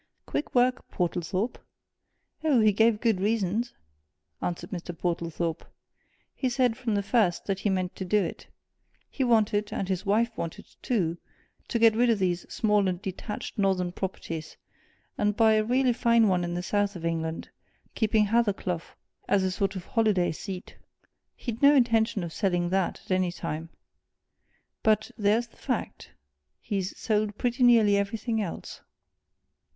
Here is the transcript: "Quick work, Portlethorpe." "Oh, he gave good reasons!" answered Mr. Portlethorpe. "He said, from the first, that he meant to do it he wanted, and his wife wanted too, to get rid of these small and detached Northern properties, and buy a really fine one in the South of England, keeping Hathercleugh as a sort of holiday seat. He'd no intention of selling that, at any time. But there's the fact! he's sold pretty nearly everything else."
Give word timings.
"Quick 0.25 0.55
work, 0.55 0.89
Portlethorpe." 0.89 1.59
"Oh, 2.43 2.59
he 2.59 2.71
gave 2.73 3.01
good 3.01 3.21
reasons!" 3.21 3.75
answered 4.41 4.71
Mr. 4.71 4.97
Portlethorpe. 4.97 5.63
"He 6.33 6.49
said, 6.49 6.75
from 6.75 6.95
the 6.95 7.03
first, 7.03 7.45
that 7.45 7.59
he 7.59 7.69
meant 7.69 7.95
to 7.97 8.03
do 8.03 8.17
it 8.23 8.47
he 9.11 9.23
wanted, 9.23 9.71
and 9.71 9.87
his 9.87 10.03
wife 10.03 10.35
wanted 10.35 10.65
too, 10.81 11.19
to 11.67 11.77
get 11.77 11.95
rid 11.95 12.09
of 12.09 12.17
these 12.17 12.51
small 12.51 12.87
and 12.87 12.99
detached 12.99 13.59
Northern 13.59 13.91
properties, 13.91 14.57
and 15.19 15.37
buy 15.37 15.53
a 15.53 15.63
really 15.63 15.93
fine 15.93 16.27
one 16.27 16.43
in 16.43 16.55
the 16.55 16.63
South 16.63 16.95
of 16.95 17.05
England, 17.05 17.49
keeping 17.93 18.25
Hathercleugh 18.25 18.81
as 19.27 19.43
a 19.43 19.51
sort 19.51 19.75
of 19.75 19.85
holiday 19.85 20.31
seat. 20.31 20.77
He'd 21.35 21.61
no 21.61 21.75
intention 21.75 22.23
of 22.23 22.33
selling 22.33 22.69
that, 22.71 23.01
at 23.05 23.11
any 23.11 23.31
time. 23.31 23.69
But 24.81 25.11
there's 25.15 25.45
the 25.45 25.57
fact! 25.57 26.09
he's 26.59 26.97
sold 26.97 27.37
pretty 27.37 27.61
nearly 27.61 27.97
everything 27.97 28.41
else." 28.41 28.81